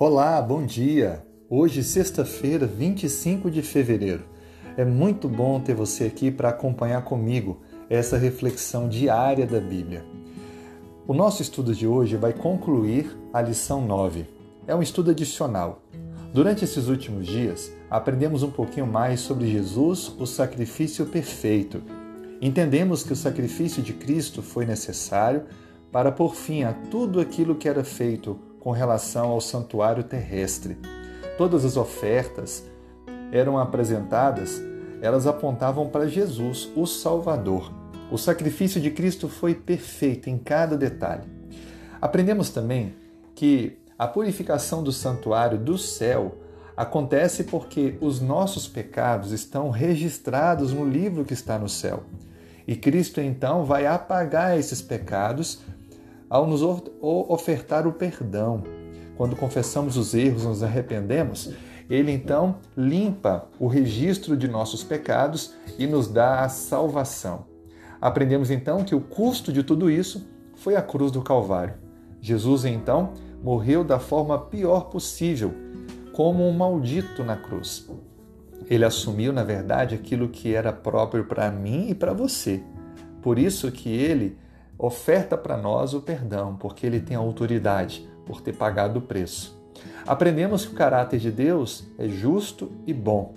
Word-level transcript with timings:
Olá, 0.00 0.40
bom 0.40 0.64
dia! 0.64 1.26
Hoje, 1.50 1.82
sexta-feira, 1.82 2.68
25 2.68 3.50
de 3.50 3.62
fevereiro. 3.62 4.22
É 4.76 4.84
muito 4.84 5.28
bom 5.28 5.58
ter 5.58 5.74
você 5.74 6.04
aqui 6.04 6.30
para 6.30 6.50
acompanhar 6.50 7.02
comigo 7.02 7.62
essa 7.90 8.16
reflexão 8.16 8.88
diária 8.88 9.44
da 9.44 9.58
Bíblia. 9.58 10.04
O 11.04 11.12
nosso 11.12 11.42
estudo 11.42 11.74
de 11.74 11.84
hoje 11.84 12.16
vai 12.16 12.32
concluir 12.32 13.10
a 13.32 13.42
lição 13.42 13.84
9. 13.84 14.24
É 14.68 14.74
um 14.76 14.80
estudo 14.80 15.10
adicional. 15.10 15.82
Durante 16.32 16.62
esses 16.62 16.86
últimos 16.86 17.26
dias, 17.26 17.72
aprendemos 17.90 18.44
um 18.44 18.52
pouquinho 18.52 18.86
mais 18.86 19.18
sobre 19.18 19.50
Jesus, 19.50 20.14
o 20.16 20.26
sacrifício 20.26 21.06
perfeito. 21.06 21.82
Entendemos 22.40 23.02
que 23.02 23.14
o 23.14 23.16
sacrifício 23.16 23.82
de 23.82 23.94
Cristo 23.94 24.42
foi 24.42 24.64
necessário 24.64 25.46
para 25.90 26.12
pôr 26.12 26.36
fim 26.36 26.62
a 26.62 26.72
tudo 26.72 27.18
aquilo 27.18 27.56
que 27.56 27.68
era 27.68 27.82
feito 27.82 28.46
com 28.60 28.70
relação 28.70 29.30
ao 29.30 29.40
santuário 29.40 30.02
terrestre. 30.02 30.76
Todas 31.36 31.64
as 31.64 31.76
ofertas 31.76 32.64
eram 33.30 33.58
apresentadas, 33.58 34.60
elas 35.00 35.26
apontavam 35.26 35.88
para 35.88 36.08
Jesus, 36.08 36.70
o 36.74 36.86
Salvador. 36.86 37.72
O 38.10 38.16
sacrifício 38.16 38.80
de 38.80 38.90
Cristo 38.90 39.28
foi 39.28 39.54
perfeito 39.54 40.30
em 40.30 40.38
cada 40.38 40.76
detalhe. 40.76 41.24
Aprendemos 42.00 42.50
também 42.50 42.94
que 43.34 43.78
a 43.98 44.06
purificação 44.06 44.82
do 44.82 44.92
santuário 44.92 45.58
do 45.58 45.76
céu 45.76 46.36
acontece 46.76 47.44
porque 47.44 47.98
os 48.00 48.20
nossos 48.20 48.68
pecados 48.68 49.32
estão 49.32 49.68
registrados 49.68 50.72
no 50.72 50.88
livro 50.88 51.24
que 51.24 51.34
está 51.34 51.58
no 51.58 51.68
céu. 51.68 52.04
E 52.66 52.76
Cristo 52.76 53.20
então 53.20 53.64
vai 53.64 53.86
apagar 53.86 54.56
esses 54.56 54.80
pecados 54.80 55.60
ao 56.28 56.46
nos 56.46 56.62
ofertar 57.00 57.86
o 57.86 57.92
perdão. 57.92 58.62
Quando 59.16 59.34
confessamos 59.34 59.96
os 59.96 60.14
erros, 60.14 60.44
nos 60.44 60.62
arrependemos, 60.62 61.52
ele 61.90 62.12
então 62.12 62.56
limpa 62.76 63.48
o 63.58 63.66
registro 63.66 64.36
de 64.36 64.46
nossos 64.46 64.84
pecados 64.84 65.54
e 65.78 65.86
nos 65.86 66.08
dá 66.08 66.40
a 66.40 66.48
salvação. 66.48 67.46
Aprendemos 68.00 68.50
então 68.50 68.84
que 68.84 68.94
o 68.94 69.00
custo 69.00 69.52
de 69.52 69.62
tudo 69.62 69.90
isso 69.90 70.28
foi 70.54 70.76
a 70.76 70.82
cruz 70.82 71.10
do 71.10 71.22
Calvário. 71.22 71.74
Jesus 72.20 72.64
então 72.64 73.12
morreu 73.42 73.82
da 73.82 73.98
forma 73.98 74.38
pior 74.38 74.90
possível, 74.90 75.52
como 76.12 76.46
um 76.46 76.52
maldito 76.52 77.24
na 77.24 77.36
cruz. 77.36 77.88
Ele 78.68 78.84
assumiu, 78.84 79.32
na 79.32 79.42
verdade, 79.42 79.94
aquilo 79.94 80.28
que 80.28 80.54
era 80.54 80.72
próprio 80.72 81.24
para 81.24 81.50
mim 81.50 81.88
e 81.88 81.94
para 81.94 82.12
você. 82.12 82.62
Por 83.22 83.38
isso 83.38 83.72
que 83.72 83.88
ele 83.88 84.36
oferta 84.78 85.36
para 85.36 85.56
nós 85.56 85.92
o 85.92 86.00
perdão, 86.00 86.56
porque 86.56 86.86
ele 86.86 87.00
tem 87.00 87.16
autoridade 87.16 88.08
por 88.24 88.40
ter 88.40 88.54
pagado 88.54 89.00
o 89.00 89.02
preço. 89.02 89.58
Aprendemos 90.06 90.64
que 90.64 90.72
o 90.72 90.76
caráter 90.76 91.18
de 91.18 91.30
Deus 91.30 91.84
é 91.98 92.08
justo 92.08 92.70
e 92.86 92.94
bom. 92.94 93.34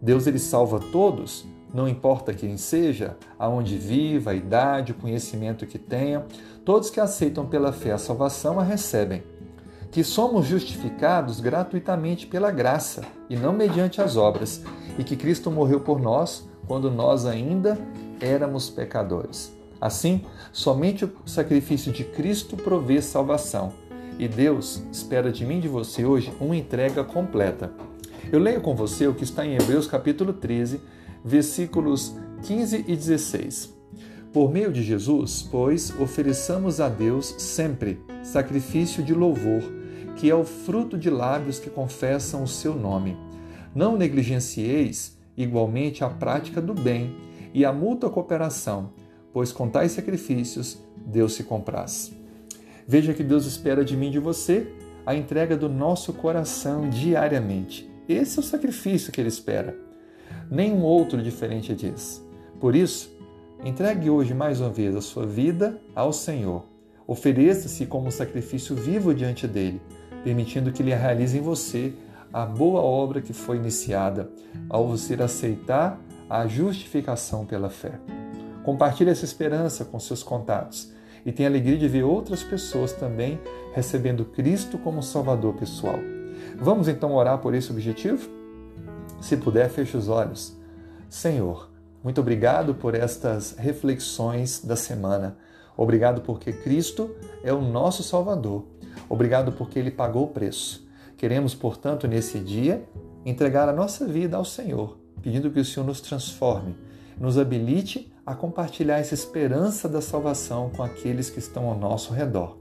Deus 0.00 0.26
ele 0.26 0.38
salva 0.38 0.80
todos, 0.80 1.46
não 1.72 1.88
importa 1.88 2.32
quem 2.32 2.56
seja, 2.56 3.16
aonde 3.38 3.76
viva, 3.76 4.30
a 4.30 4.34
idade, 4.34 4.92
o 4.92 4.94
conhecimento 4.94 5.66
que 5.66 5.78
tenha, 5.78 6.24
todos 6.64 6.90
que 6.90 7.00
aceitam 7.00 7.46
pela 7.46 7.72
fé 7.72 7.92
a 7.92 7.98
salvação 7.98 8.58
a 8.58 8.62
recebem. 8.62 9.22
Que 9.90 10.04
somos 10.04 10.46
justificados 10.46 11.40
gratuitamente 11.40 12.26
pela 12.26 12.50
graça 12.50 13.02
e 13.28 13.36
não 13.36 13.52
mediante 13.52 14.00
as 14.00 14.16
obras, 14.16 14.62
e 14.98 15.04
que 15.04 15.16
Cristo 15.16 15.50
morreu 15.50 15.80
por 15.80 16.00
nós 16.00 16.48
quando 16.66 16.90
nós 16.90 17.24
ainda 17.26 17.78
éramos 18.20 18.68
pecadores. 18.68 19.57
Assim, 19.80 20.22
somente 20.52 21.04
o 21.04 21.12
sacrifício 21.24 21.92
de 21.92 22.04
Cristo 22.04 22.56
provê 22.56 23.00
salvação. 23.00 23.72
E 24.18 24.26
Deus 24.26 24.82
espera 24.90 25.30
de 25.30 25.46
mim 25.46 25.58
e 25.58 25.62
de 25.62 25.68
você 25.68 26.04
hoje 26.04 26.32
uma 26.40 26.56
entrega 26.56 27.04
completa. 27.04 27.72
Eu 28.32 28.40
leio 28.40 28.60
com 28.60 28.74
você 28.74 29.06
o 29.06 29.14
que 29.14 29.24
está 29.24 29.46
em 29.46 29.54
Hebreus 29.54 29.86
capítulo 29.86 30.32
13, 30.32 30.80
versículos 31.24 32.16
15 32.42 32.84
e 32.88 32.96
16. 32.96 33.78
Por 34.32 34.52
meio 34.52 34.72
de 34.72 34.82
Jesus, 34.82 35.46
pois, 35.50 35.90
ofereçamos 35.98 36.80
a 36.80 36.88
Deus 36.88 37.34
sempre 37.38 38.00
sacrifício 38.22 39.02
de 39.02 39.14
louvor, 39.14 39.62
que 40.16 40.28
é 40.28 40.34
o 40.34 40.44
fruto 40.44 40.98
de 40.98 41.08
lábios 41.08 41.58
que 41.58 41.70
confessam 41.70 42.42
o 42.42 42.48
seu 42.48 42.74
nome. 42.74 43.16
Não 43.74 43.96
negligencieis 43.96 45.16
igualmente 45.36 46.02
a 46.02 46.10
prática 46.10 46.60
do 46.60 46.74
bem 46.74 47.16
e 47.54 47.64
a 47.64 47.72
mútua 47.72 48.10
cooperação, 48.10 48.90
pois 49.32 49.52
com 49.52 49.68
tais 49.68 49.92
sacrifícios 49.92 50.78
Deus 51.06 51.34
se 51.34 51.44
compraz. 51.44 52.12
Veja 52.86 53.12
que 53.12 53.22
Deus 53.22 53.46
espera 53.46 53.84
de 53.84 53.96
mim 53.96 54.08
e 54.08 54.12
de 54.12 54.18
você 54.18 54.66
a 55.04 55.14
entrega 55.14 55.56
do 55.56 55.68
nosso 55.68 56.12
coração 56.12 56.88
diariamente. 56.88 57.88
Esse 58.08 58.38
é 58.38 58.40
o 58.40 58.44
sacrifício 58.44 59.12
que 59.12 59.20
Ele 59.20 59.28
espera. 59.28 59.76
Nenhum 60.50 60.82
outro 60.82 61.22
diferente 61.22 61.74
diz. 61.74 62.22
Por 62.58 62.74
isso, 62.74 63.10
entregue 63.64 64.10
hoje 64.10 64.34
mais 64.34 64.60
uma 64.60 64.70
vez 64.70 64.96
a 64.96 65.00
sua 65.00 65.26
vida 65.26 65.80
ao 65.94 66.12
Senhor. 66.12 66.64
Ofereça-se 67.06 67.86
como 67.86 68.10
sacrifício 68.10 68.74
vivo 68.74 69.14
diante 69.14 69.46
dele, 69.46 69.80
permitindo 70.24 70.72
que 70.72 70.82
Ele 70.82 70.94
realize 70.94 71.36
em 71.36 71.42
você 71.42 71.92
a 72.32 72.44
boa 72.44 72.80
obra 72.80 73.22
que 73.22 73.32
foi 73.32 73.56
iniciada 73.56 74.30
ao 74.68 74.86
você 74.86 75.14
aceitar 75.14 75.98
a 76.28 76.46
justificação 76.46 77.46
pela 77.46 77.70
fé. 77.70 77.98
Compartilhe 78.68 79.08
essa 79.08 79.24
esperança 79.24 79.82
com 79.82 79.98
seus 79.98 80.22
contatos 80.22 80.92
e 81.24 81.32
tenha 81.32 81.48
alegria 81.48 81.78
de 81.78 81.88
ver 81.88 82.02
outras 82.02 82.42
pessoas 82.42 82.92
também 82.92 83.40
recebendo 83.72 84.26
Cristo 84.26 84.76
como 84.76 85.02
Salvador 85.02 85.54
pessoal. 85.54 85.98
Vamos 86.54 86.86
então 86.86 87.14
orar 87.14 87.38
por 87.38 87.54
esse 87.54 87.70
objetivo? 87.70 88.28
Se 89.22 89.38
puder, 89.38 89.70
feche 89.70 89.96
os 89.96 90.10
olhos. 90.10 90.54
Senhor, 91.08 91.70
muito 92.04 92.20
obrigado 92.20 92.74
por 92.74 92.94
estas 92.94 93.56
reflexões 93.56 94.62
da 94.62 94.76
semana. 94.76 95.38
Obrigado 95.74 96.20
porque 96.20 96.52
Cristo 96.52 97.16
é 97.42 97.54
o 97.54 97.62
nosso 97.62 98.02
Salvador. 98.02 98.66
Obrigado 99.08 99.50
porque 99.50 99.78
Ele 99.78 99.90
pagou 99.90 100.24
o 100.24 100.28
preço. 100.28 100.86
Queremos, 101.16 101.54
portanto, 101.54 102.06
nesse 102.06 102.38
dia, 102.38 102.86
entregar 103.24 103.66
a 103.66 103.72
nossa 103.72 104.06
vida 104.06 104.36
ao 104.36 104.44
Senhor, 104.44 104.98
pedindo 105.22 105.50
que 105.50 105.58
o 105.58 105.64
Senhor 105.64 105.86
nos 105.86 106.02
transforme, 106.02 106.76
nos 107.18 107.38
habilite 107.38 108.12
a 108.28 108.34
compartilhar 108.34 108.98
essa 108.98 109.14
esperança 109.14 109.88
da 109.88 110.02
salvação 110.02 110.68
com 110.76 110.82
aqueles 110.82 111.30
que 111.30 111.38
estão 111.38 111.66
ao 111.66 111.74
nosso 111.74 112.12
redor. 112.12 112.58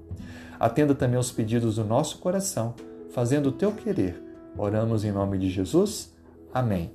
Atenda 0.57 0.95
também 0.95 1.17
aos 1.17 1.29
pedidos 1.29 1.75
do 1.75 1.83
nosso 1.83 2.19
coração, 2.19 2.73
fazendo 3.09 3.47
o 3.47 3.51
teu 3.51 3.73
querer. 3.73 4.23
Oramos 4.57 5.03
em 5.03 5.11
nome 5.11 5.37
de 5.37 5.49
Jesus. 5.49 6.15
Amém. 6.53 6.89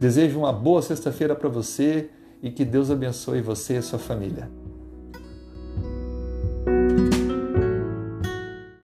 Desejo 0.00 0.40
uma 0.40 0.52
boa 0.52 0.82
sexta-feira 0.82 1.36
para 1.36 1.48
você 1.48 2.10
e 2.42 2.50
que 2.50 2.64
Deus 2.64 2.90
abençoe 2.90 3.40
você 3.40 3.78
e 3.78 3.82
sua 3.82 4.00
família. 4.00 4.50